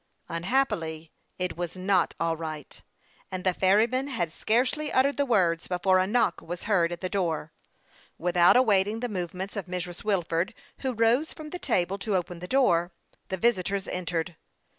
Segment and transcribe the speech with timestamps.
[0.29, 2.81] Unhappily, it was not all right;
[3.31, 7.07] and the ferryman had scarcely uttered the words before a knock was heard at the
[7.07, 7.53] door.
[8.17, 10.03] Without awaiting the movements of Mrs.
[10.03, 12.91] Wilford, who rose from the table to open the door,
[13.29, 14.29] the visitors entered.
[14.31, 14.35] Mr.